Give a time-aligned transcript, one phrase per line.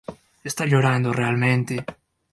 [0.43, 1.85] Está llorando realmente.